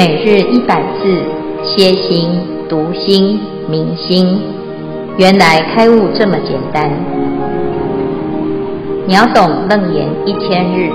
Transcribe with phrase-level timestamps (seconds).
[0.00, 1.20] 每日一百字，
[1.62, 2.30] 歇心、
[2.70, 4.40] 读心、明心，
[5.18, 6.90] 原来开悟这么简单。
[9.06, 10.88] 秒懂楞严一千日，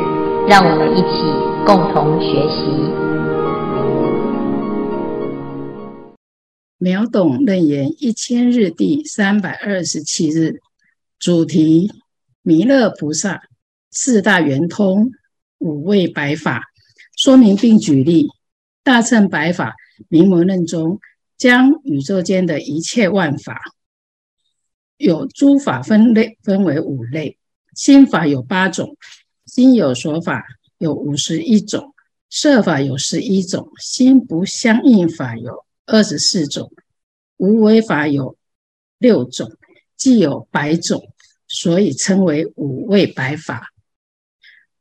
[0.50, 1.22] 让我们一起
[1.68, 2.66] 共同学习。
[6.80, 10.62] 秒懂楞严一千日第三百二十七日，
[11.20, 11.92] 主题：
[12.42, 13.44] 弥勒菩萨
[13.92, 15.12] 四大圆通，
[15.60, 16.64] 五位白法，
[17.16, 18.30] 说明并举例。
[18.86, 19.74] 大乘白法
[20.10, 21.00] 名门论中，
[21.40, 23.60] 将宇宙间的一切万法，
[24.98, 27.40] 有诸法分类，分为五类。
[27.74, 28.96] 心法有八种，
[29.48, 30.46] 心有所法
[30.78, 31.96] 有五十一种，
[32.30, 36.72] 色法有十一种，心不相应法有二十四种，
[37.38, 38.38] 无为法有
[39.00, 39.52] 六种，
[39.98, 41.10] 计有百种，
[41.48, 43.74] 所以称为五位白法。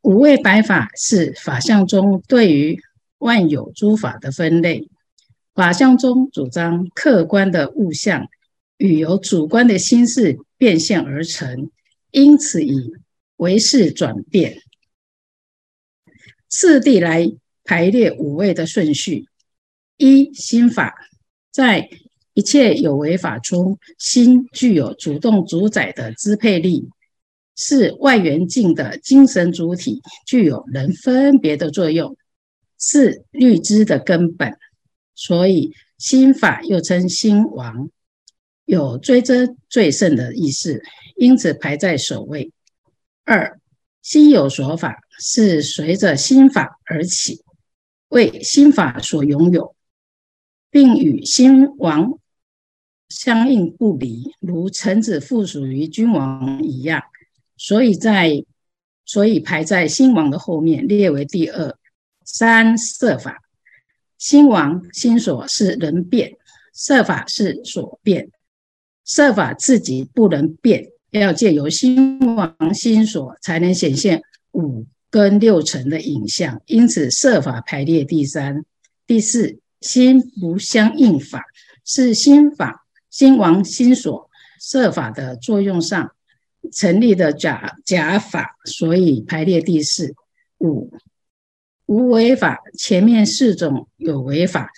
[0.01, 2.79] 五位白法是法相中对于
[3.25, 4.87] 万有诸法的分类，
[5.55, 8.27] 法相中主张客观的物象
[8.77, 11.71] 与由主观的心事变现而成，
[12.11, 12.93] 因此以
[13.37, 14.61] 为是转变。
[16.49, 17.31] 次第来
[17.63, 19.25] 排列五位的顺序：
[19.97, 20.93] 一、心法，
[21.51, 21.89] 在
[22.35, 26.87] 一切有为法中，心具有主动主宰的支配力，
[27.55, 32.15] 是外缘境的精神主体，具有能分别的作用。
[32.77, 34.57] 是律知的根本，
[35.15, 37.89] 所以心法又称心王，
[38.65, 40.81] 有追真最胜的意思，
[41.15, 42.51] 因此排在首位。
[43.23, 43.59] 二、
[44.01, 47.41] 心有所法，是随着心法而起，
[48.09, 49.75] 为心法所拥有，
[50.69, 52.19] 并与心王
[53.09, 57.01] 相应不离，如臣子附属于君王一样，
[57.57, 58.43] 所以在
[59.05, 61.77] 所以排在心王的后面，列为第二。
[62.25, 63.37] 三、色法，
[64.17, 66.35] 心王心所是能变，
[66.73, 68.31] 色法是所变。
[69.05, 78.65] 色法自己不能变，要借由心王心所才能显现五根六尘的影像，因此色法排列第三。
[79.05, 81.43] 第四，心不相应法，
[81.85, 84.27] 是心法心王心所
[84.59, 86.15] 色法的作用上
[86.71, 90.15] 成立的假假法，所以排列第四。
[90.59, 90.91] 五。
[91.85, 94.71] 无为法，前面四种有为法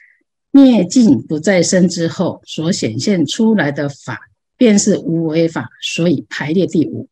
[0.51, 7.09] 灭尽不再生之后所显现出来的法，便是无为法，所以排列第五。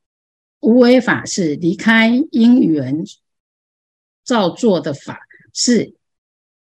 [0.59, 3.03] 无为法是离开因缘
[4.23, 5.19] 造作的法，
[5.53, 5.93] 是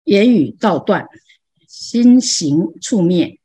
[0.03, 1.07] 言语道断，
[1.69, 3.39] 心行处灭，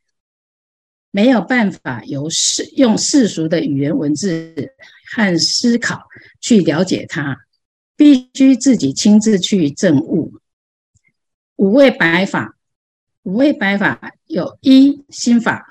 [1.11, 4.73] 没有办法由世用世俗的语言文字
[5.13, 6.07] 和思考
[6.41, 7.37] 去了解它。
[7.99, 10.39] 必须自己亲自去证悟。
[11.57, 12.57] 五位白法，
[13.23, 15.67] 五位白法有一心法，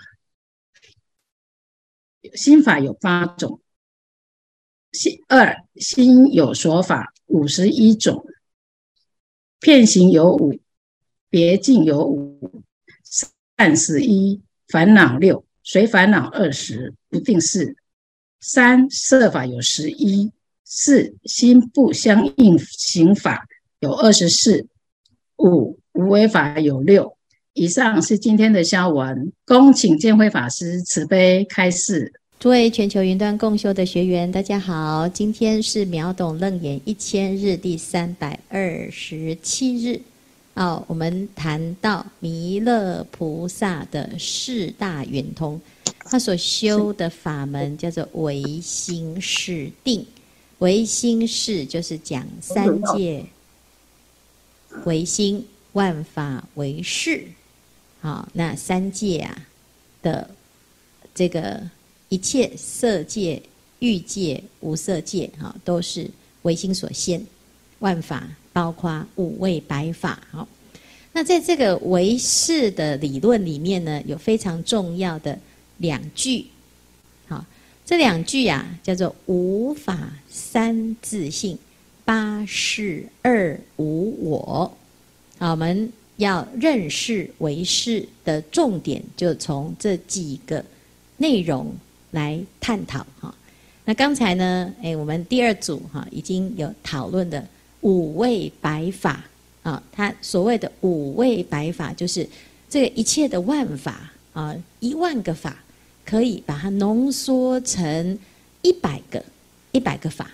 [2.35, 3.63] 心法有八种；
[4.93, 8.27] 心二心有所法五十一种，
[9.59, 10.61] 片行有五，
[11.31, 12.63] 别境有五，
[13.57, 17.75] 善十一，烦恼六，随烦恼二十，不定四。
[18.39, 20.31] 三设法有十一。
[20.71, 23.47] 四心不相应行法
[23.81, 24.67] 有二十四，
[25.39, 27.17] 五无为法有六。
[27.55, 32.13] 以上是今天的消文，恭请建辉法师慈悲开示。
[32.39, 39.99] 诸位全球云端共修的学员，大家好，今天是秒懂楞严一千日第三百二十七日。
[40.53, 45.59] 哦，我们谈到弥勒菩萨的四大圆通，
[46.05, 50.05] 他所修的法门叫做唯心是定。
[50.59, 53.25] 唯心是就是讲三界
[54.85, 57.25] 唯心，万法唯识。
[58.01, 59.47] 好，那三界啊
[60.03, 60.31] 的
[61.15, 61.61] 这个
[62.09, 63.43] 一切色界、
[63.79, 66.11] 欲界、无色界，哈，都是
[66.43, 67.25] 唯心所现。
[67.81, 70.21] 万法包括五位百法。
[70.33, 70.49] 好，
[71.13, 75.39] 那在这个唯识的理论里面呢，有非常重要的
[75.77, 76.47] 两句。
[77.89, 81.59] 这两句啊，叫做五法三自性，
[82.05, 84.71] 八识二无我。
[85.39, 90.63] 好，我们要认识唯识的重点，就从这几个
[91.17, 91.75] 内容
[92.11, 93.35] 来探讨哈。
[93.87, 97.43] 那刚才呢，哎，我们第二组哈已经有讨论的
[97.81, 99.25] 五位白法
[99.63, 102.29] 啊，它所谓的五位白法，就是
[102.69, 105.57] 这个一切的万法啊，一万个法。
[106.09, 108.19] 可以把它浓缩成
[108.63, 109.23] 一百个
[109.73, 110.31] 一百个法，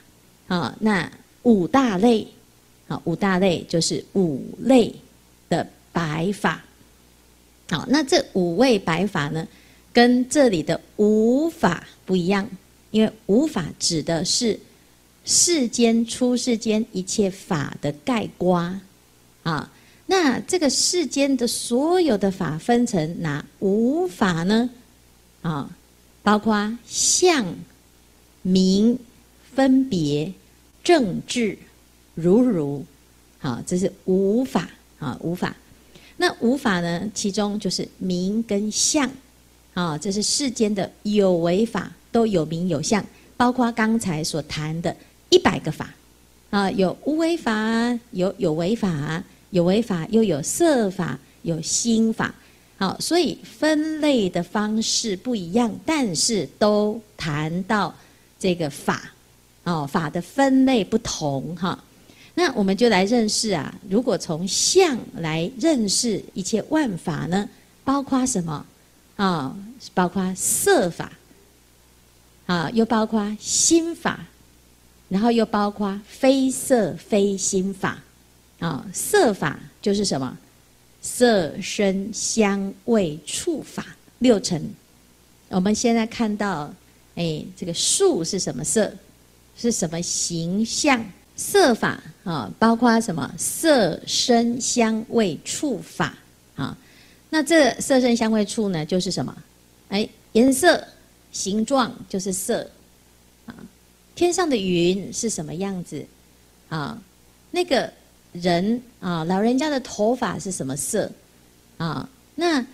[0.46, 1.10] 啊，那
[1.42, 2.24] 五大类，
[2.86, 4.94] 啊，五大类就是五类
[5.48, 6.62] 的白法。
[7.68, 9.44] 好，那这五位白法呢，
[9.92, 12.48] 跟这里的五法不一样，
[12.92, 14.56] 因为五法指的是
[15.24, 18.80] 世间出世间一切法的概括
[19.42, 19.72] 啊。
[20.06, 24.70] 那这个世间的所有的法分成哪五法呢？
[25.44, 25.70] 啊，
[26.22, 27.44] 包括相、
[28.40, 28.98] 名、
[29.54, 30.32] 分别、
[30.82, 31.58] 正智、
[32.14, 32.82] 如如。
[33.38, 34.66] 好，这是五法
[34.98, 35.54] 啊，五法。
[36.16, 39.10] 那五法呢，其中就是名跟相。
[39.74, 43.04] 啊，这是世间的有为法，都有名有相，
[43.36, 44.96] 包括刚才所谈的
[45.28, 45.94] 一百个法。
[46.48, 49.22] 啊，有无为法，有有为法。
[49.50, 52.34] 有为法，又有色法，有心法，
[52.76, 57.94] 好，所以分类的方式不一样，但是都谈到
[58.38, 59.12] 这个法，
[59.62, 61.78] 哦，法的分类不同哈。
[62.34, 67.48] 那我们就来认识啊，如果从相来认识一切万法呢，
[67.84, 68.66] 包括什么
[69.16, 69.56] 啊？
[69.94, 71.12] 包括色法，
[72.46, 74.26] 啊，又包括心法，
[75.08, 77.98] 然后又包括非色非心法。
[78.60, 80.38] 啊，色法就是什么？
[81.04, 83.84] 色、声、香、味、触法
[84.20, 84.70] 六尘。
[85.50, 86.72] 我们现在看到，
[87.14, 88.90] 哎，这个树是什么色？
[89.54, 91.04] 是什么形象？
[91.36, 93.30] 色法啊，包括什么？
[93.36, 96.16] 色、声、香、味、触法
[96.56, 96.76] 啊。
[97.28, 99.36] 那这色、声、香、味、触呢，就是什么？
[99.90, 100.82] 哎，颜色、
[101.32, 102.68] 形状就是色
[103.44, 103.54] 啊。
[104.14, 106.02] 天上的云是什么样子？
[106.70, 106.98] 啊，
[107.50, 107.92] 那个。
[108.34, 111.10] 人啊，老人家的头发是什么色？
[111.78, 112.64] 啊，那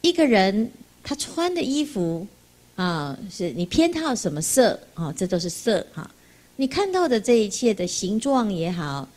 [0.00, 0.70] 一个人
[1.04, 2.26] 他穿的衣服
[2.74, 4.78] 啊，是你偏好什么色？
[4.94, 6.10] 啊，这都是色哈。
[6.56, 9.08] 你看到的这一切的形状也好，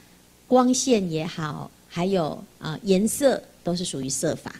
[0.47, 4.53] 光线也好，还有啊颜色，都是属于色法。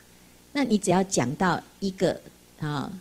[0.51, 2.19] 那你只要讲到一个
[2.59, 2.91] 啊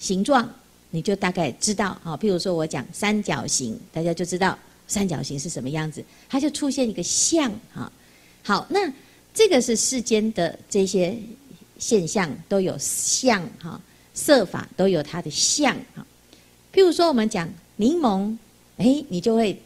[0.00, 0.48] 形状，
[0.90, 2.16] 你就大概知道啊。
[2.16, 4.58] 譬如说我讲三角形，大家就知道。
[4.86, 6.04] 三角形是什么样子？
[6.28, 7.90] 它就出现一个像啊。
[8.42, 8.92] 好，那
[9.34, 11.16] 这个是世间的这些
[11.78, 13.80] 现象都有像哈，
[14.14, 16.06] 色法都有它的像哈。
[16.72, 18.36] 譬如说，我们讲柠檬，
[18.76, 19.60] 哎，你就会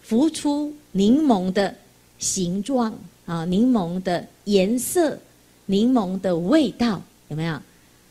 [0.00, 1.74] 浮出柠檬的
[2.18, 2.96] 形状
[3.26, 5.18] 啊，柠檬的颜色，
[5.66, 7.60] 柠檬的味道，有没有？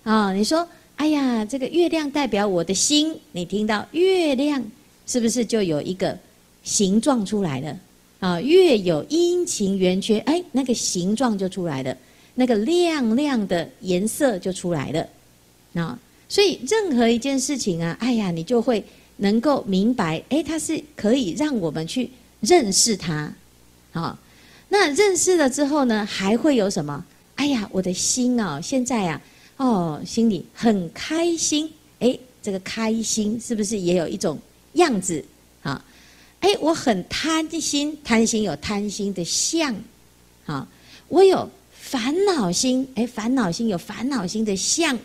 [0.04, 0.68] 啊，你说，
[0.98, 4.64] 哎呀，这个月亮代表我的心，你听到月亮，
[5.08, 6.18] 是不是就有一个？
[6.64, 7.80] 形状出来了，
[8.20, 11.96] 啊，月有阴晴圆缺，哎，那个形状就出来了，
[12.36, 15.08] 那个亮亮的颜色就出来了，
[15.74, 16.00] 啊，
[16.30, 18.84] 所以任何一件事情啊，哎呀，你就会
[19.18, 23.34] 能够明白，哎，它是可以让我们去认识它，
[23.92, 24.18] 啊，
[24.70, 27.06] 那认识了之后呢，还会有什么？
[27.36, 29.22] 哎呀，我的心啊，现在啊，
[29.58, 31.70] 哦，心里很开心，
[32.00, 34.40] 哎，这个开心是不是也有一种
[34.74, 35.24] 样子？
[36.44, 39.74] 哎，我很贪心，贪心有贪心的相，
[40.46, 40.68] 啊，
[41.08, 45.00] 我有烦恼心，哎，烦恼心有烦恼心的相，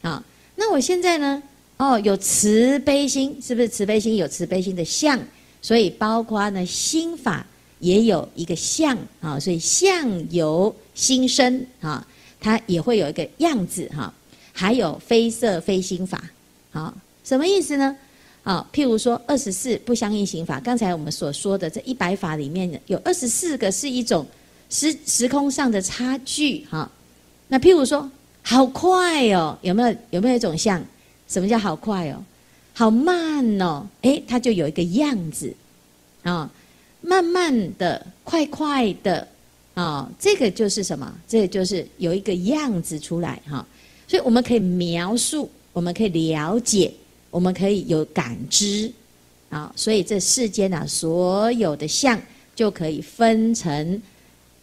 [0.00, 0.24] 啊，
[0.56, 1.42] 那我现在呢，
[1.76, 5.20] 哦，有慈悲心，是不是慈悲心有慈悲心的相？
[5.60, 7.46] 所以包括呢，心法
[7.78, 12.06] 也有一个相，啊，所以相由心生，啊，
[12.40, 14.10] 它也会有一个样子，哈，
[14.54, 16.18] 还有非色非心法，
[16.70, 17.94] 好，什么意思呢？
[18.42, 24.26] 啊，譬如说二十四不相应刑法，刚才我们所说的这一百法里面有二十四个是一种
[24.68, 26.90] 时时空上的差距哈。
[27.48, 28.10] 那譬如说，
[28.42, 30.82] 好快哦，有没有有没有一种像？
[31.28, 32.22] 什么叫好快哦？
[32.74, 35.54] 好慢哦，哎，它就有一个样子
[36.22, 36.50] 啊，
[37.00, 39.26] 慢慢的，快快的
[39.74, 41.14] 啊，这个就是什么？
[41.28, 43.64] 这个就是有一个样子出来哈。
[44.08, 46.92] 所以我们可以描述，我们可以了解。
[47.32, 48.92] 我们可以有感知，
[49.48, 52.20] 啊，所以这世间啊，所有的相
[52.54, 54.02] 就可以分成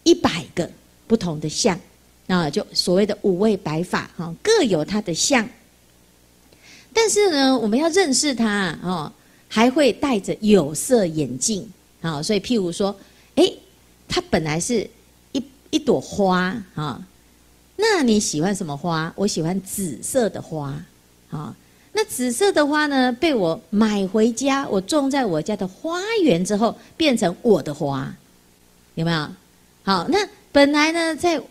[0.04, 0.70] 一百个
[1.08, 1.78] 不同的相，
[2.28, 5.50] 啊，就所谓的五位白法，哈，各有它的相。
[6.94, 9.12] 但是呢，我们要认识它，哦，
[9.48, 11.68] 还会戴着有色眼镜，
[12.02, 12.96] 啊，所以譬如说，
[13.34, 13.52] 哎，
[14.08, 14.88] 它本来是
[15.32, 17.04] 一一朵花，啊，
[17.78, 19.12] 那你喜欢什么花？
[19.16, 20.80] 我喜欢紫色的花，
[21.32, 21.56] 啊。
[21.91, 23.12] 那紫色的花呢？
[23.13, 28.13] 被我买回家，我种在我家的花园之后，变成我的花，
[28.96, 29.27] 有没有？
[29.84, 30.19] 好，那
[30.51, 31.41] 本来呢，在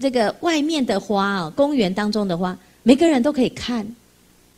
[0.00, 3.86] 这个外面的花啊，公园当中的花，每个人都可以看，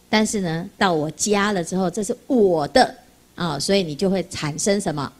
[0.08, 2.94] 但是呢，到我家了之后，这是我的
[3.34, 5.12] 啊，所以你就会产生什么？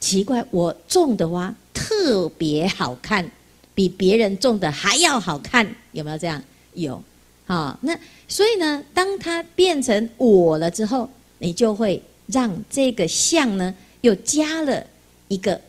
[0.00, 3.28] 奇怪，我种的花特别好看
[3.74, 6.42] 比别人种的还要好看，有没有这样？
[6.74, 7.02] 有，
[7.46, 14.84] 啊，那所以呢，当它变成我了之后，你就会让这个相呢，又加了
[15.28, 15.60] 一个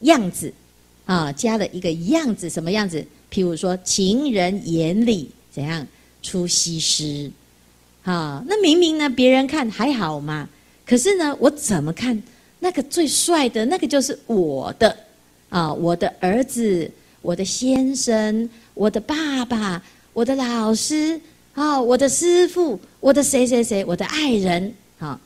[0.00, 0.52] 样子，
[1.06, 3.04] 啊，加了一个样子，什么样子？
[3.32, 5.86] 譬如说，情人眼里怎样
[6.22, 7.30] 出西施，
[8.04, 10.48] 啊，那明明呢，别人看还好嘛，
[10.86, 12.22] 可是呢，我怎么看
[12.60, 14.94] 那个最帅的那个就是我的，
[15.48, 16.90] 啊，我的儿子，
[17.22, 19.82] 我的先生，我的爸爸，
[20.18, 21.20] 我的老师，
[21.54, 25.16] 啊，我的师傅，我的谁谁谁，我的爱人，啊，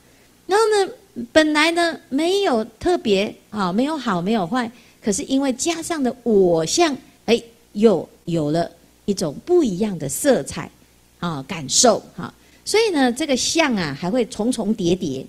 [0.46, 0.92] 然后呢，
[1.32, 4.70] 本来呢没有特别啊，没有好，没有坏，
[5.02, 6.94] 可是因为加上了我相，
[7.24, 7.42] 哎。
[7.72, 8.70] 又有了
[9.06, 10.70] 一种不一样的色彩，
[11.20, 12.30] 啊，感受哈，
[12.66, 15.24] 所以呢，这个相啊，还会重重叠叠，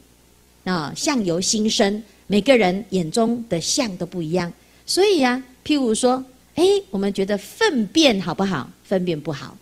[0.65, 4.51] 啊，相由心生，每个人眼中的相都不一样。
[4.85, 6.21] 所以呀，譬如说，
[6.55, 8.69] 哎，我们觉得粪便好不好？
[8.83, 9.57] 粪便不好，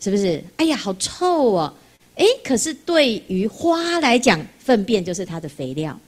[0.00, 0.42] 是不是？
[0.56, 1.74] 哎呀，好臭哦！
[2.16, 5.98] 哎，可是对于花来讲，粪便就是它的肥料，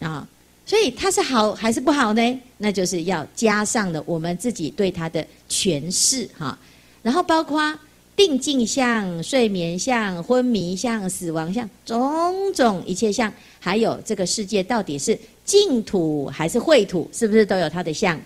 [0.00, 0.26] 啊。
[0.66, 2.40] 所以它是好还是不好呢？
[2.56, 6.58] 那就是要加上了我们自己对它的诠释哈。
[7.02, 7.78] 然后包括
[8.16, 18.18] 定境相、睡眠相、昏迷相、死亡相，种种一切相，还有这个世界到底是净土还是秽土，是不是都有它的相？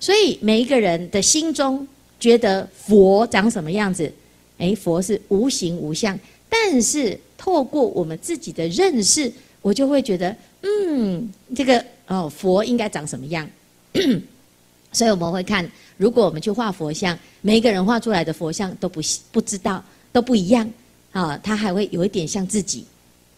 [0.00, 1.86] 所以每一个人的心中
[2.20, 4.12] 觉得佛长什么样子？
[4.58, 10.34] 诶，佛是无形无相，但是透过我们自己的认识，我就会觉得。
[10.60, 13.48] 嗯，这个哦，佛应该长什么样？
[14.90, 19.00] 所以我们会看，如果我们去画佛像，每一个人画出来的佛像都不
[19.30, 20.68] 不知道都不一样
[21.12, 22.84] 啊，他还会有一点像自己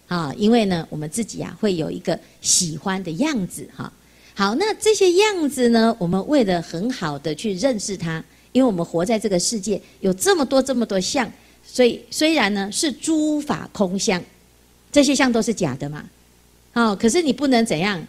[0.09, 3.93] 啊，因为呢，我们自己啊会有一个喜欢的样子哈。
[4.35, 8.23] 好，那这些样子呢，我们为了很好的去认识它，
[8.53, 11.31] 因为我们活在这个世界有这么多这么多相，
[11.65, 14.23] 所以虽然呢是诸法空相，
[14.91, 16.05] 这些相都是假的嘛。
[16.73, 18.03] 哦，可是你不能怎样？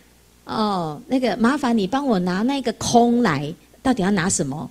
[0.45, 4.69] 哦，那个麻烦你帮我拿那个空来，到底要拿什么？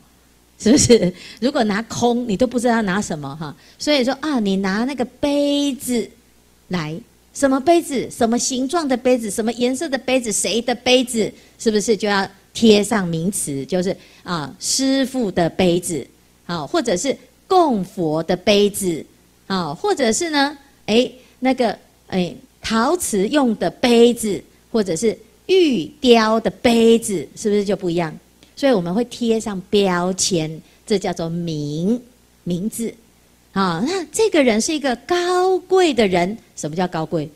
[0.59, 1.13] 是不是？
[1.41, 3.55] 如果拿空，你都不知道拿什么哈。
[3.79, 6.09] 所以说啊，你拿那个杯子
[6.69, 6.95] 来，
[7.33, 8.11] 什么杯子？
[8.11, 9.31] 什么形状的杯子？
[9.31, 10.33] 什么颜色的杯子？
[10.33, 11.33] 谁的杯子？
[11.59, 13.65] 是不是就要贴上名词？
[13.67, 16.07] 就是啊，师父的杯子，
[16.47, 19.05] 啊，或者是供佛的杯子，
[19.47, 20.57] 啊，或者是呢，
[20.87, 22.35] 哎，那个哎。
[22.63, 24.39] 陶瓷用的杯子，
[24.71, 28.15] 或者是玉雕的杯子，是不是就不一样？
[28.55, 31.99] 所以我们会贴上标签，这叫做名
[32.45, 32.93] 名字。
[33.53, 37.29] 啊，那这个人是一个高贵的人，什么叫高贵？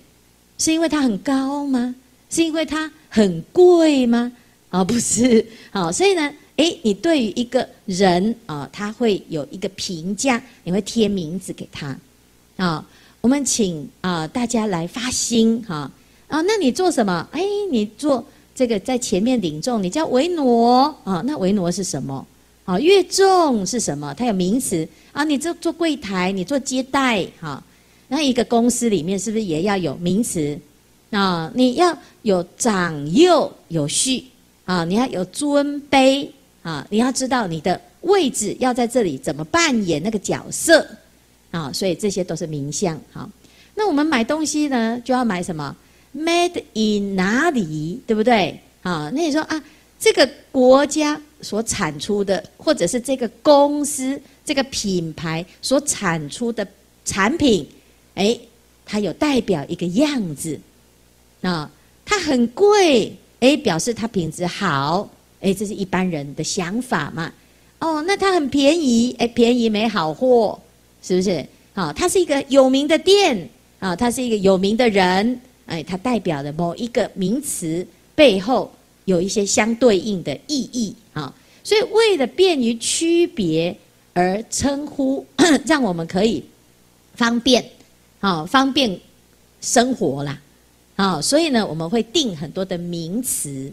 [0.59, 1.95] 是因为他很高吗？
[2.31, 4.31] 是因为他很贵吗？
[4.71, 5.45] 啊，不是。
[5.73, 11.97] 好，所以呢，诶，你对于一个人啊，他会有一个评价，你会贴名字给他，
[12.57, 12.87] 啊。
[13.21, 15.91] 我们请啊大家来发心哈
[16.29, 17.27] 啊，那你做什么？
[17.33, 18.23] 哎，你做
[18.55, 21.23] 这个在前面领众，你叫维挪啊。
[21.25, 22.27] 那维挪是什么？
[22.65, 24.15] 啊，越重是什么？
[24.15, 25.23] 它有名词啊。
[25.25, 27.63] 你做做柜台，你做接待哈。
[28.09, 30.59] 那一个公司里面是不是也要有名词
[31.11, 31.51] 啊？
[31.55, 34.25] 你要有长幼有序
[34.65, 36.29] 啊，你要有尊卑
[36.63, 40.87] 啊，你要知道你的位置要在这里怎么扮演那个角色。
[41.51, 43.01] 啊，所以这些都是名相。
[43.13, 43.31] 好，
[43.77, 45.77] 那我们买东西呢，就要买什么
[46.17, 48.59] ？Made in 哪里，对不对？
[48.83, 49.63] 啊，那你说啊，
[50.01, 56.67] 这个国家所产出的，或者是这个公司、这个品牌所产出的
[57.05, 57.65] 产品，
[58.15, 58.37] 哎，
[58.87, 60.59] 它有代表一个样子
[61.43, 61.71] 啊，
[62.05, 65.09] 它很贵，哎，表示它品质好，
[65.41, 67.31] 哎，这是一般人的想法嘛。
[67.79, 70.59] 哦，那它很便宜，哎，便宜没好货。
[71.07, 71.47] 是不是？
[71.75, 73.47] 啊，他是一个有名的店
[73.79, 78.73] 啊，它是一个有名的人，哎，它代表的某一个名词背后
[79.05, 83.77] 有一些相对应的意义啊，所以为了便于区别
[84.13, 85.25] 而称呼，
[85.67, 86.43] 让我们可以
[87.15, 87.65] 方便
[88.21, 88.99] 啊，方便
[89.61, 90.41] 生活啦
[90.97, 93.73] 啊，所以呢，我们会定很多的名词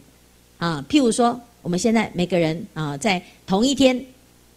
[0.57, 4.03] 啊，譬如说，我们现在每个人啊，在同一天。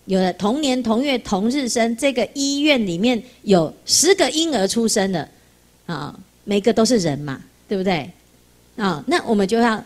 [0.06, 5.26] 有了同年同月同日生，这个医院里面有十个婴儿出生的，
[5.86, 6.14] 啊，
[6.44, 8.10] 每个都是人嘛，对不对？
[8.76, 9.82] 啊，那我们就要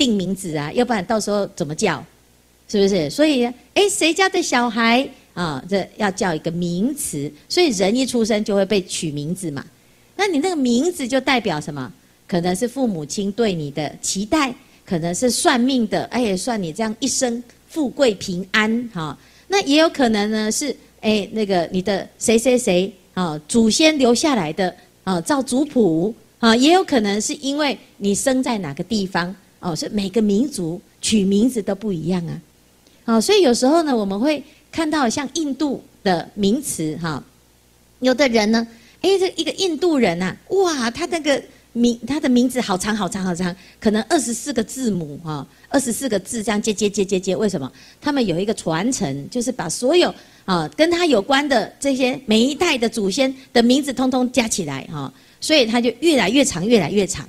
[0.00, 2.02] 定名字啊，要不然到时候怎么叫？
[2.66, 3.10] 是不是？
[3.10, 5.62] 所以，哎，谁家的小孩啊？
[5.68, 9.62] 这要叫一个名词，所以人一出生就会被取名字嘛。
[10.16, 11.92] 那你那个名字就代表什么？
[12.26, 14.54] 可能是父母亲对你的期待，
[14.86, 17.42] 可能是算命的，哎，算你这样一生。
[17.68, 19.16] 富贵平安哈。
[19.46, 32.40] 那也有可能呢是哎那个你的谁谁谁啊祖先留下来的啊照族谱啊，也有可能是因为你生在哪个地方哦，所以每个民族取名字都不一样啊。
[33.04, 37.22] 好，所以有时候呢，我们会看到像印度的名词哈，
[38.00, 38.66] 有的人呢，
[39.02, 41.40] 哎，这一个印度人呐，哇，他那个。
[41.72, 47.36] 名他的名字好长好长好长，可能二十四个字母哈，二十四个字这样接接接接接。
[47.36, 47.72] 为什么？
[48.00, 50.12] 他们有一个传承，就是把所有
[50.44, 57.24] 啊跟他有关的这些每一代的祖先的名字通通加起来哈，所以他就越来越长，越来越长。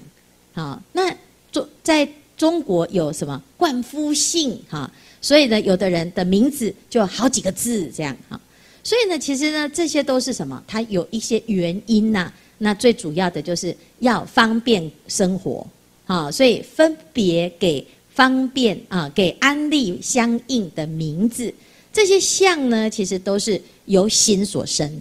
[0.55, 1.15] 啊，那
[1.51, 2.09] 做在
[2.41, 4.91] 中国有什么冠夫姓哈？
[5.21, 8.41] 所以呢，有的人的名字就好几个字这样哈。
[8.83, 10.59] 所以呢，其实呢，这些都是什么？
[10.67, 12.33] 它有一些原因呐。
[12.57, 15.67] 那最主要的就是要方便生活，
[16.07, 21.53] 啊，所以分别给方便啊，给安利相应的名字。
[21.93, 24.91] 这些相呢，其实都是由心所生，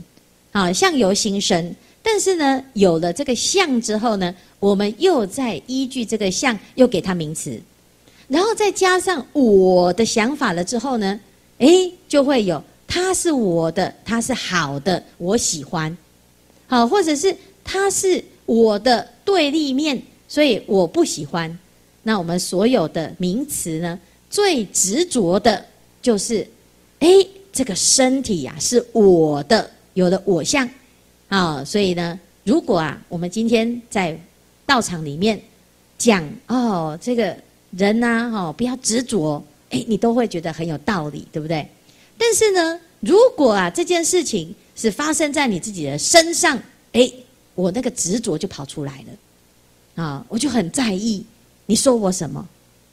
[0.53, 1.75] 啊，相由心生。
[2.03, 7.61] 但是呢，有了这个相之后呢，我们又在依据这个相，又给它名词，
[8.29, 11.19] 然后再加上我的想法了之后呢，
[11.59, 15.97] 诶，就会有它是我的，它是好的，我喜欢，
[16.69, 17.37] 好，或者是。
[17.62, 21.57] 它是我的对立面，所以我不喜欢。
[22.02, 23.97] 那我们所有的名词呢，
[24.29, 25.64] 最执着的
[26.02, 26.45] 就是，
[26.99, 27.09] 哎，
[27.52, 30.69] 这个身体呀、啊、是我的，有的我相
[31.29, 31.62] 啊。
[31.64, 34.19] 所以呢，如果啊，我们今天在
[34.71, 35.41] 道场里面
[35.99, 37.37] 讲哦，这个
[37.73, 41.67] 人呐、啊，哦，不要执着，哎，你都会觉得很有道理，对不对？
[42.17, 46.57] 但是呢，如果啊，这件事情是发生在你自己的身上，
[46.93, 47.11] 哎。
[47.57, 51.23] 我那个执着就跑出来了，啊，我就很在意
[51.67, 52.49] 你说我什么，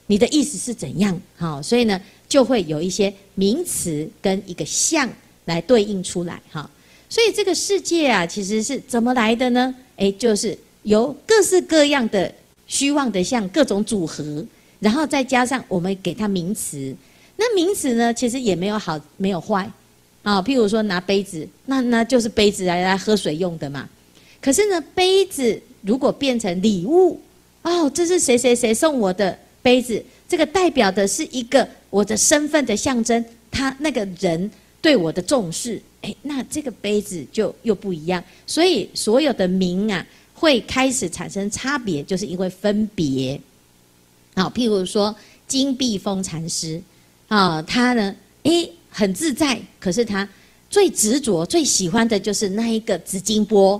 [0.07, 1.17] 你的意思是怎样？
[1.37, 5.07] 好，所以呢，就会有一些名词跟一个相
[5.45, 6.69] 来对应出来，哈。
[7.07, 9.73] 所以这个世界啊，其实是怎么来的呢？
[9.95, 12.33] 哎，就是由各式各样的
[12.65, 14.45] 虚妄的像各种组合，
[14.79, 16.95] 然后再加上我们给它名词。
[17.35, 19.69] 那名词呢，其实也没有好，没有坏，
[20.23, 23.87] 啊，譬如说拿杯子，那那就是杯子来来喝水用的嘛。
[24.39, 27.19] 可是呢，杯子如果变成礼物，
[27.63, 34.49] 哦，这是谁谁谁送我的杯子，这个代表的是一个我的身份的象征，他那个人
[34.81, 38.23] 对我的重视，哎，那这个杯子就又不一样。
[38.45, 40.05] 所以所有的名啊，
[40.39, 43.39] 会开始产生差别，就是因为分别。
[44.35, 45.13] 好，譬如说
[45.47, 46.79] 金碧峰禅师，
[47.27, 50.27] 啊，他呢，哎，很自在，可是他
[50.69, 53.73] 最执着、最喜欢的就是那一个紫金钵。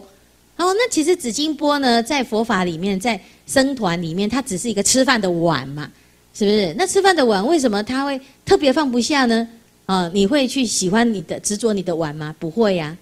[0.55, 5.91] 哦，那其实紫金钵呢，在佛法里面，在僧团里面，它只是一个吃饭的碗嘛，
[6.33, 6.73] 是不是？
[6.73, 9.47] 那吃饭的碗为什么他会特别放不下呢？
[9.85, 12.35] 啊、哦，你会去喜欢你的执着你的碗吗？
[12.39, 12.97] 不会呀、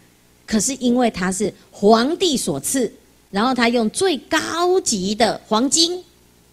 [0.46, 2.92] 可是因为它是皇帝所赐，
[3.36, 6.02] 然后他用最高级的黄金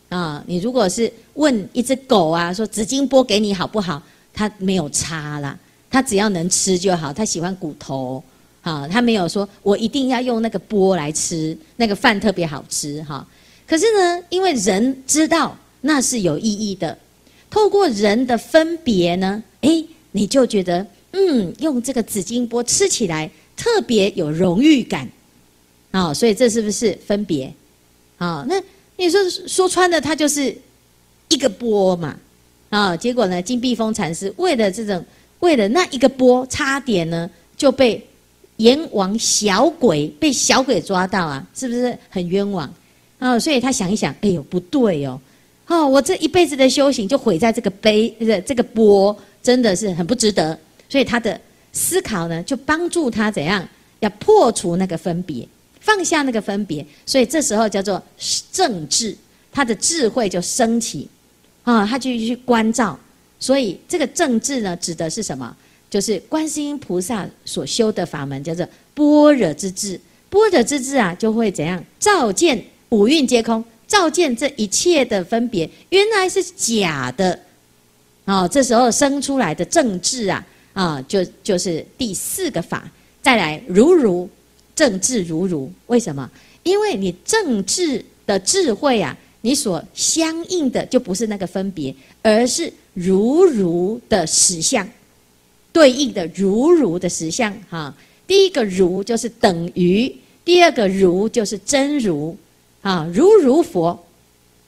[0.09, 4.03] 啊、你如果是问一只狗啊，说紫金钵给你好不好？
[4.35, 5.57] 它没有差啦，
[5.89, 8.23] 它只要能吃就好，它喜欢骨头。
[8.61, 13.25] 好，他没有说我一定要用那个钵来吃，那个饭特别好吃哈。
[13.67, 16.99] 可是呢，因为人知道那是有意义的，
[17.49, 25.09] 透过人的分别呢，诶，你就觉得嗯，用这个紫金钵吃起来特别有荣誉感，
[25.93, 27.55] 啊，所以这是不是分别？
[28.19, 28.61] 啊，那
[28.97, 30.53] 你说说穿了，它就是
[31.29, 32.17] 一个波嘛，
[32.71, 35.05] 啊，结果呢，金碧峰禅师为了这种，
[35.39, 38.05] 为了那一个波，差点呢就被。
[38.59, 42.73] 阎王小鬼被小鬼抓到啊，是不是很冤枉？
[43.19, 45.19] 哦，所以他想一想，哎呦，不对哦，
[45.67, 48.15] 哦，我这一辈子的修行就毁在这个杯，
[48.47, 50.57] 这个波，真的是很不值得。
[50.89, 51.41] 所以他的
[51.73, 53.67] 思考呢，就帮助他怎样，
[53.99, 55.49] 要破除那个分别，
[55.83, 56.85] 放下那个分别。
[57.05, 58.03] 所以这时候叫做
[58.51, 59.15] 正智，
[59.53, 61.07] 他的智慧就升起，
[61.65, 62.99] 啊，他就去关照。
[63.39, 65.55] 所以这个正智呢，指的是什么？
[65.91, 70.01] 就是观世音菩萨所修的法门，叫做般若之智。
[70.31, 71.85] 般若之智啊，就会怎样？
[72.01, 77.39] 照见五蕴皆空，照见这一切的分别，原来是假的。
[78.25, 82.91] 哦，这时候生出来的正智啊，啊，就就是第四个法。
[83.21, 84.27] 再来如如
[84.75, 86.31] 正智如如，为什么？
[86.63, 94.89] 因为你正智的智慧啊，你所相应的就不是那个分别，而是如如的实相。
[95.73, 97.95] 对应的如如的实相哈，
[98.27, 102.37] 第一个如就是等于，第二个如就是真如，
[102.83, 103.99] 啊，如如佛，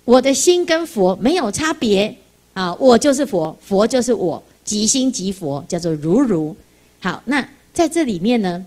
[0.06, 2.16] 我的心跟佛没有差别，
[2.54, 6.56] 啊，我就是佛，佛就是我，即心即佛，叫做如如。
[7.00, 8.64] 好，那在这里面呢，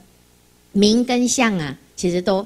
[0.71, 2.45] 名跟相啊，其实都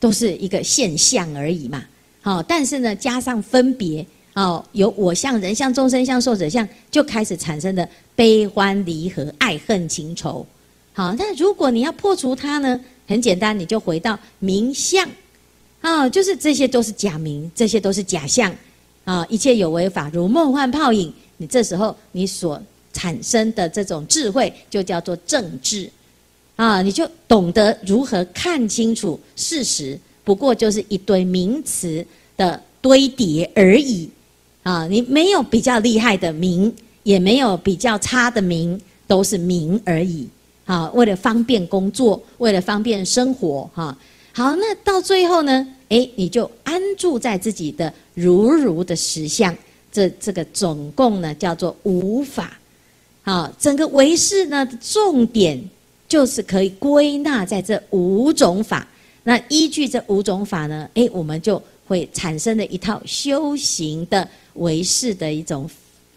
[0.00, 1.84] 都是一个现象而已嘛。
[2.20, 4.04] 好，但是呢，加上分别，
[4.34, 10.46] 哦，有我相、人相、众生相、寿者相，就开始产生的悲欢离合、爱恨情仇。
[10.92, 15.08] 好，那如果你要破除它呢，很简单，你就回到名相，
[15.80, 18.54] 啊，就是这些都是假名，这些都是假相。
[19.04, 21.10] 啊，一切有为法，如梦幻泡影。
[21.38, 25.90] 你这时候你所产生的这种智慧，就叫做正智。
[26.58, 32.04] 啊，你就懂得如何看清楚事实，不过就是一堆名词
[32.36, 34.10] 的堆叠而已。
[34.64, 40.28] 啊，你没有比较厉害的名，也没有比较差的名，都是名而已。
[40.64, 43.96] 啊，为了方便工作，为了方便生活，哈。
[44.32, 45.66] 好，那到最后呢？
[45.90, 49.56] 诶，你就安住在自己的如如的实相，
[49.92, 52.58] 这这个总共呢叫做五法。
[53.22, 55.62] 好，整个唯识呢重点
[56.08, 58.86] 就是可以归纳在这五种法。
[59.24, 65.68] 那依据这五种法呢，诶，我们就会产生了一套修行的唯识的一种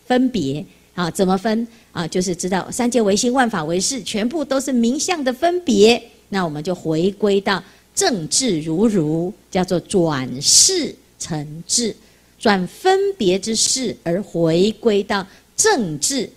[0.08, 0.66] 分别。
[0.96, 1.68] 啊，怎么分？
[1.92, 6.02] 啊，就是知道三界唯心，万法唯识，全部都是名相的分别。
[6.30, 7.62] 那我们就回归到。
[7.94, 11.94] 正智如如，叫做转世成智，
[12.40, 15.28] 转分别之事而回归到
[15.58, 16.30] 正智，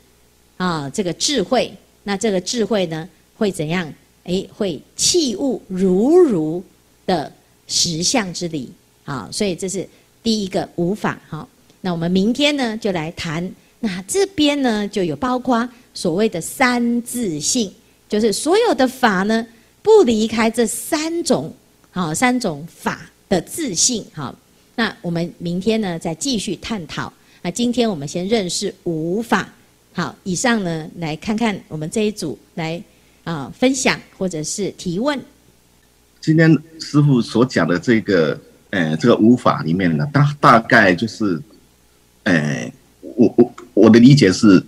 [0.57, 3.93] 啊，这个智慧，那这个智慧呢，会怎样？
[4.25, 6.63] 诶，会弃物如如
[7.07, 7.33] 的
[7.67, 8.71] 实相之理，
[9.05, 9.87] 好，所以这是
[10.23, 11.49] 第一个五法，好，
[11.83, 17.73] 那我们明天呢就来谈，那这边呢就有包括所谓的三自性，
[18.09, 19.47] 就是所有的法呢。
[19.83, 21.53] 不离开这三种，
[21.91, 24.35] 好，三种法的自性，好，
[24.77, 27.13] 那我们明天呢再继续探讨。
[27.43, 29.53] 那今天我们先认识五法，
[29.93, 32.83] 好，以上呢来看看我们这一组来
[33.25, 35.19] 啊分享或者是提问。
[36.21, 41.43] 今天师傅所讲的这个，呃，这个五法里面呢，大大概就是，
[42.23, 44.65] 呃，我我我的理解是。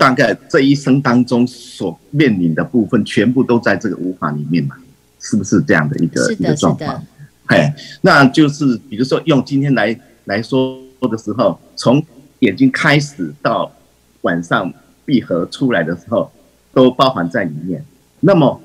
[0.00, 4.74] 大概这一生当中所面临的部分，全部都在这个五法里面嘛？
[5.20, 7.04] 是不是这样的一个一个状况？
[7.48, 9.94] 哎，那就是比如说用今天来
[10.24, 12.02] 来说的时候，从
[12.38, 13.70] 眼睛开始到
[14.22, 14.72] 晚上
[15.04, 16.32] 闭合出来的时候，
[16.72, 17.84] 都包含在里面。
[18.20, 18.60] 那么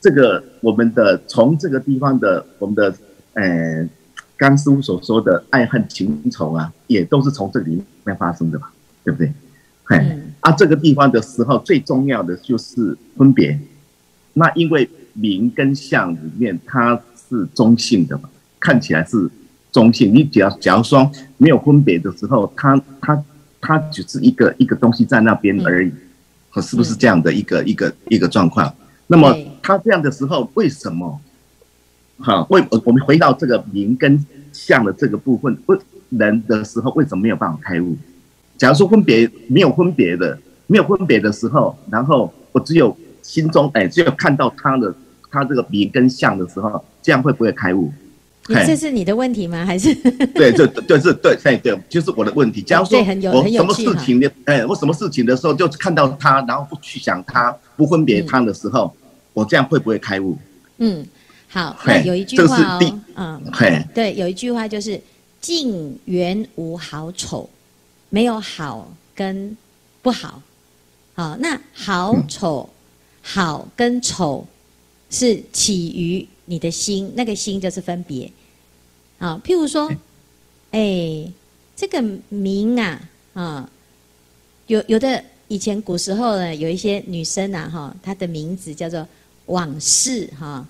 [0.00, 2.94] 这个我们的从这个地方的我们的
[3.34, 3.88] 呃，
[4.36, 8.68] 刚师傅所说的爱恨情仇啊，也都是从这里面发生的嘛？
[9.02, 9.32] 对不对？
[9.90, 13.58] 嗯，啊，这个地方的时候最重要的就是分别。
[14.34, 18.28] 那因为名跟相里面它是中性的嘛，
[18.60, 19.30] 看起来是
[19.72, 20.14] 中性。
[20.14, 23.24] 你只要假如说没有分别的时候，它它
[23.60, 25.92] 它只是一个一个东西在那边而已，
[26.62, 28.72] 是不是这样的一个一个一个状况？
[29.06, 31.20] 那么他这样的时候为什么？
[32.18, 35.76] 好，为我们回到这个名跟相的这个部分，为
[36.10, 37.96] 人的时候为什么没有办法开悟？
[38.56, 40.38] 假如说分别没有分别的，
[40.68, 44.94] 没有分别的时候，然后我只有心中哎，只有看到他的
[45.28, 47.92] 他这个名跟相的时候，这样会不会开悟？
[48.48, 49.64] 你这是你的问题吗？
[49.64, 49.94] 还是？
[50.34, 52.60] 对，这对是对，对对，就是我的问题。
[52.60, 52.98] 假如说
[53.32, 60.36] 我什么事情的哎，我什么事情的时候，就看到他，然后不去想他，不分别他的时候，嗯、我这样会不会开悟？
[60.78, 61.06] 嗯，
[61.48, 62.80] 好，那有一句话哦，
[63.14, 63.42] 嗯，
[63.94, 65.00] 对，有一句话就是
[65.40, 67.48] “境缘无好丑”。
[68.10, 69.56] 没有好跟
[70.00, 70.40] 不好，
[71.14, 72.70] 好，那好丑，
[73.20, 74.46] 好跟丑
[75.10, 78.30] 是起于你的心，那个心就是分别。
[79.18, 79.90] 啊，譬如说，
[80.70, 81.26] 哎，
[81.76, 83.00] 这个名啊，
[83.32, 83.70] 啊，
[84.66, 89.06] 有有的以前古时候呢，有一些女生啊，哈，她的名字叫做
[89.46, 90.66] 往事，哈，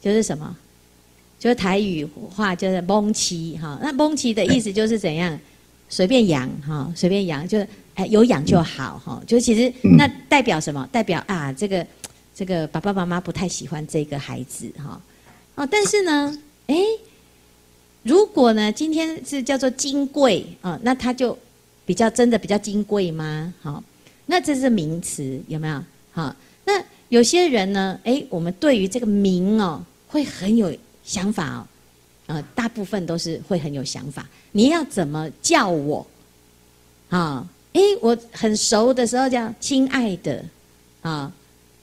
[0.00, 0.56] 就是什么？
[1.38, 5.38] 就是台语话就是蒙奇，哈，那蒙奇的意思就是怎样？
[5.88, 10.88] 随便养哈，随便养就是哎有养就好哈，就其实那代表什么？
[10.90, 11.86] 代表啊这个
[12.34, 15.00] 这个爸爸妈妈不太喜欢这个孩子哈
[15.54, 16.76] 哦，但是呢哎，
[18.02, 21.36] 如果呢今天是叫做金贵啊，那他就
[21.84, 23.52] 比较真的比较金贵吗？
[23.60, 23.82] 好，
[24.26, 25.84] 那这是名词有没有？
[26.12, 31.66] 好，那有些人呢哎，我们对于这个名哦会很有想法哦。
[32.26, 34.26] 呃，大部分都是会很有想法。
[34.52, 36.06] 你要怎么叫我？
[37.10, 40.42] 啊，诶，我很熟的时候叫亲爱的，
[41.02, 41.30] 啊，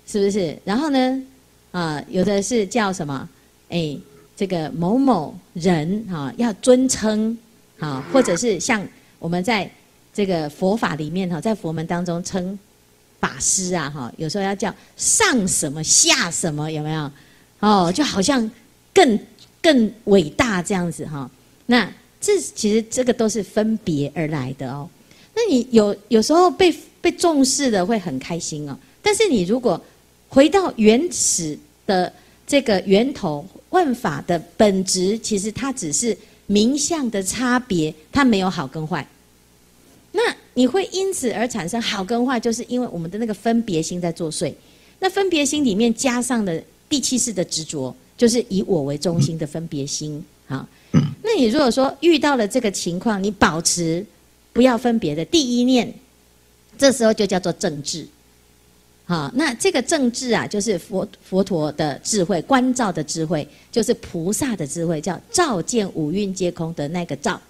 [0.09, 0.57] 是不是？
[0.65, 1.21] 然后呢，
[1.71, 3.29] 啊，有的是叫什么？
[3.67, 3.99] 诶，
[4.35, 7.37] 这个某某人，哈，要尊称，
[7.77, 8.83] 啊，或者是像
[9.19, 9.69] 我们在
[10.11, 12.57] 这个佛法里面哈，在佛门当中称
[13.19, 17.11] 法师啊哈，有时候要叫上什么下什么，有没有？
[17.59, 18.49] 哦，就好像
[18.91, 19.19] 更
[19.61, 21.29] 更伟大这样子哈。
[21.67, 21.87] 那
[22.19, 24.89] 这其实这个都是分别而来的哦。
[25.35, 29.79] 那你有有时候被被重视的会很开心哦，但是你如果
[30.29, 32.11] 回到原始的
[32.47, 36.15] 这个源头，万法的本质，其实它只是
[36.45, 39.05] 名相的差别，它没有好跟坏。
[40.11, 40.21] 那
[40.53, 44.53] 你会因此而产生好跟坏，就是因为我们的那个分别心在作祟。
[44.99, 50.23] 那分别心里面加上的第七识的执着，就是以我为中心的分别心。
[50.47, 50.67] 好，
[51.23, 54.05] 那你如果说遇到了这个情况，你保持
[54.51, 55.93] 不要分别的第一念，
[56.77, 58.05] 这时候就叫做正智。
[59.09, 67.41] 好，那这个正智啊，就是佛佛陀的智慧，观照的智慧，就是菩萨的智慧，叫照见五蕴皆空的那个照。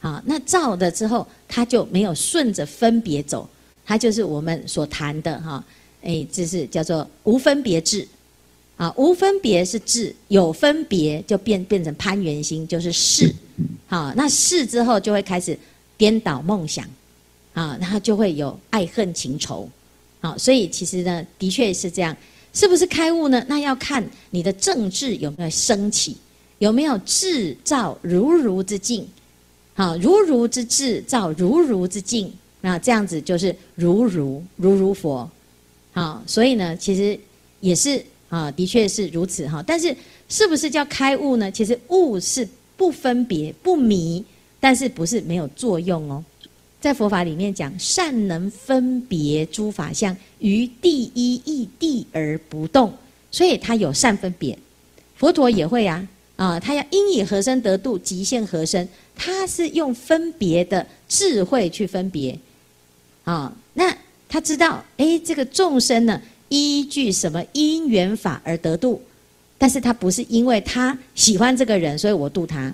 [0.00, 3.46] 好，那照了之后，他就没有顺着分别走，
[3.84, 5.62] 他就是我们所谈的哈，
[6.02, 8.08] 哎，这是叫做无分别智。
[8.78, 13.30] 啊，无分别是智，有分别就变变成攀缘心，就是是。
[13.86, 15.58] 好，那是之后就会开始
[15.98, 16.86] 颠倒梦想，
[17.52, 19.68] 啊，然后就会有爱恨情仇。
[20.26, 22.16] 好，所以其实呢，的确是这样，
[22.52, 23.44] 是不是开悟呢？
[23.46, 26.16] 那要看你的正智有没有升起，
[26.58, 29.06] 有没有制造如如之境。
[29.74, 35.30] 好，如如之智造如如之境，那这样子就是如如如如佛。
[35.92, 37.16] 好，所以呢，其实
[37.60, 39.62] 也是啊，的确是如此哈。
[39.64, 39.96] 但是
[40.28, 41.48] 是不是叫开悟呢？
[41.52, 44.24] 其实悟是不分别不迷，
[44.58, 46.24] 但是不是没有作用哦。
[46.86, 52.94] 在佛法里面讲，善能分别诸法相，于第一义谛而不动，
[53.28, 54.56] 所以他有善分别。
[55.16, 56.06] 佛陀也会啊。
[56.36, 62.38] 啊，他要因以何身得度，极限何身，他是用分别的智慧去分别。
[63.24, 63.92] 啊，那
[64.28, 69.02] 他知道，哎，这个众生呢，依据什么因缘法而得度，
[69.58, 72.72] 但是他不是因为他喜欢这个人，所以我度他。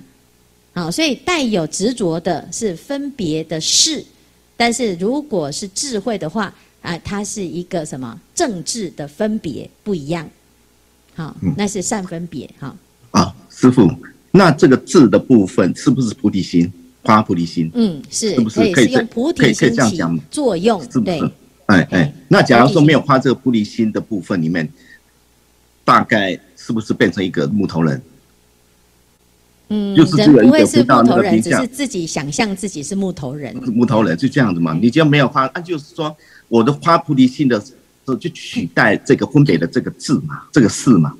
[0.75, 4.05] 好，所以带有执着的是分别的事，
[4.57, 10.29] 但是如果是智慧的话，啊，它是一个什么政治的分别不一样。
[11.15, 12.49] 好，那是善分别。
[12.59, 12.77] 好。
[13.55, 13.89] 师傅，
[14.31, 16.73] 那这个智的部分是不是菩提心？
[17.05, 17.71] 发菩提心？
[17.75, 20.83] 嗯，是，是不是可以用菩提心这样讲作用？
[20.91, 21.31] 是不是？
[21.67, 24.69] 哎哎，那假如说没有发这个菩提心的部分里面，
[25.85, 28.01] 大概是不是变成一个木头人？
[29.73, 33.57] 嗯，人不会是木头人，只是自己想象自己是木头人。
[33.75, 34.75] 木头人就这样子嘛？
[34.75, 36.15] 你就没有花，那就是说
[36.49, 37.73] 我的花菩提心的时
[38.05, 41.15] 候，就取代这个分别的这个字嘛，这个事嘛。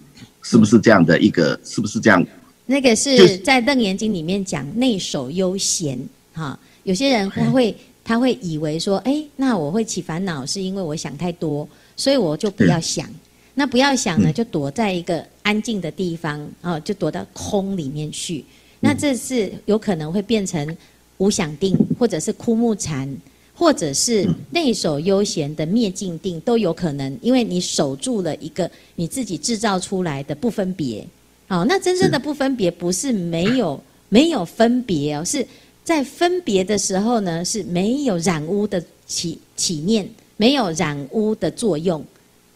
[0.45, 1.59] 是不是这样的一个？
[1.65, 2.27] 是不是这样？
[2.67, 5.97] 那个是在《楞严经》里面讲内守悠闲
[6.33, 6.59] 哈。
[6.83, 13.09] 有些人他会他会以为说，哎，那我会起烦恼是因为我想太多，所以我就不要想。
[13.55, 18.45] 那不要想呢，就躲在一个安静的地方啊，就躲到空里面去。
[18.81, 20.77] 那这是有可能会变成
[21.19, 23.17] 无想定，或者是枯木禅。
[23.55, 31.07] 或者是内守悠闲的灭尽定都有可能，因为你守住了一个你自己制造出来的不分别。
[31.47, 35.47] 好，那真正的不分别不是没有没有分别哦，是
[35.85, 42.03] 在分别的时候呢，是没有染污的起起念，没有染污的作用，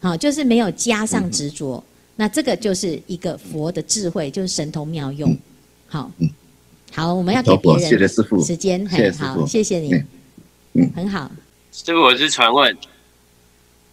[0.01, 1.83] 好，就是没有加上执着。
[2.17, 5.37] 那这个就是一个佛的智慧，就是神通妙用。
[5.87, 6.11] 好，
[6.93, 9.95] 好，我们要给别人时间，很，好，谢谢你。
[10.95, 11.31] 很好，
[11.73, 12.77] 师傅，我是传问，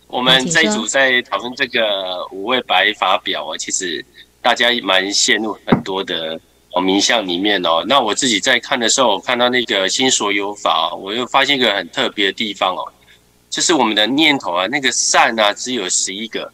[0.07, 4.05] 我们这一组在讨论这个五位白法表啊，其实
[4.41, 6.39] 大家蛮陷入很多的
[6.73, 7.83] 哦名相里面哦。
[7.87, 12.91] 那我自己在看的时候，我看到那个心所有法，我又发现一个很特别的地方哦，
[13.53, 16.51] 就是我们的念头啊，那个善啊只有十一个，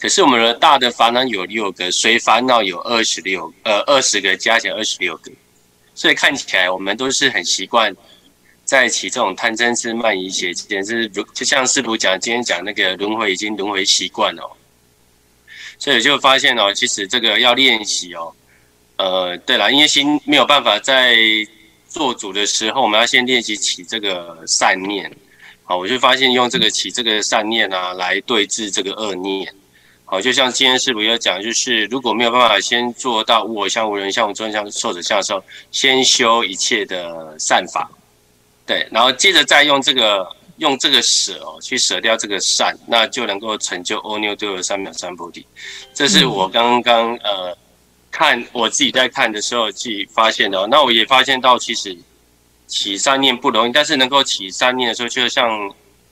[0.00, 5.30] 可是我们的大的烦恼有六个，随烦恼有二十六，呃，二十个加起来二十六个，
[5.94, 7.94] 所以看起来我们都是很习惯。
[8.64, 14.56] 在起这种贪嗔痴慢疑邪，简直如就像师父讲，今天讲那个轮回已经轮回习惯了，
[15.78, 18.34] 所以就发现哦，其实这个要练习哦，
[18.96, 21.16] 呃，对了，因为心没有办法在
[21.88, 25.10] 做主的时候，我们要先练习起这个善念，
[25.70, 29.54] 好，我就发现用这个起这个善念啊，来对治这个恶念，
[30.04, 37.88] 好，就像今天师父要讲，就是如果没有办法先做到无我相、无人相、无众相、受者相的时候，先修一切的善法。
[38.66, 45.46] 对，然后接着再用这个用这个舍哦，去舍掉这个善，那就能够成就阿耨多罗三藐三菩提。
[45.94, 47.56] 这是我刚刚呃
[48.10, 50.66] 看我自己在看的时候，自己发现的。
[50.66, 51.96] 那我也发现到，其实
[52.70, 55.50] 起善念不容易，但是能够起善念的时候，就像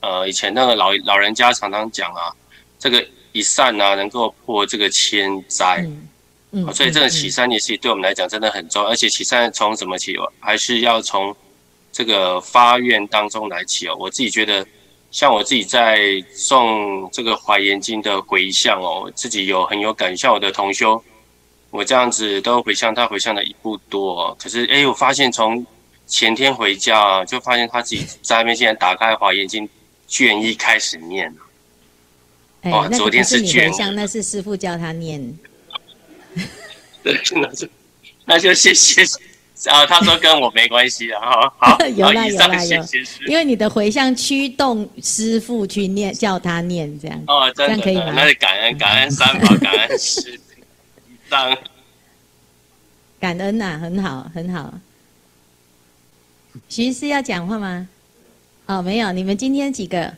[0.01, 2.35] 呃以前那个老老人家常常讲啊，
[2.77, 5.77] 这个一善啊，能够破这个千灾。
[5.87, 6.07] 嗯
[6.51, 10.15] 嗯，所以这个起善念是对我们来讲真的很重要，而且起善从什么起？
[10.39, 11.35] 还是要从
[11.91, 13.95] 这个发愿当中来起哦。
[13.99, 14.65] 我自己觉得，
[15.11, 15.99] 像我自己在
[16.35, 21.01] 诵这个华严经的回向哦，自己有很有感，像我的同修。
[21.71, 25.63] 我这样子都回向，他回向的也不多，可是哎、欸，我发现从
[26.09, 29.69] 前天回家就发现他自己在那边，现在打开华严经
[30.07, 31.41] 卷一开始念了。
[32.61, 35.33] 哎、欸，昨天是卷，像那是师傅教他念。
[37.03, 37.67] 对， 那就
[38.25, 39.03] 那就谢谢。
[39.69, 41.21] 啊，他说跟我没关系啊。
[41.59, 42.83] 好， 有啦有啦有，
[43.27, 47.23] 因为你的回向驱动师傅去念，叫他念这样。
[47.27, 48.13] 哦，真的，这样可以吗？
[48.15, 50.39] 那是感恩感恩三宝，感恩师。
[53.19, 54.73] 感恩呐、啊，很好，很好。
[56.67, 57.87] 徐师要讲话吗？
[58.65, 59.11] 哦，没有。
[59.11, 60.13] 你们今天几个？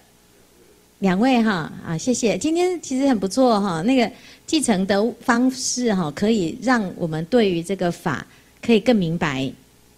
[1.00, 2.38] 两位哈啊，谢谢。
[2.38, 4.12] 今天其实很不错哈，那个
[4.46, 8.24] 继承的方式哈，可以让我们对于这个法
[8.62, 9.52] 可以更明白。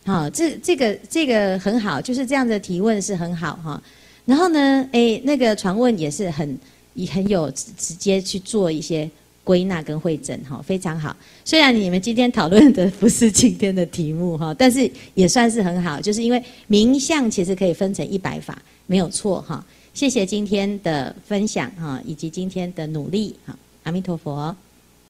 [0.05, 3.83] 好，这这个这个很好，就是这样的提问是很好哈。
[4.23, 6.57] 然后呢，哎，那个传问也是很
[6.93, 9.09] 也很有直接去做一些。
[9.43, 11.15] 归纳跟会诊哈，非常好。
[11.43, 15.99] 虽然你们今天讨论的不是今天的题目哈， 但是也算是很好。
[15.99, 19.63] 就是因为名相其实可以分成一百法，没有错哈。
[19.93, 23.57] 谢谢今天的分享哈，以及今天的努力哈。
[23.83, 24.55] 阿弥陀佛。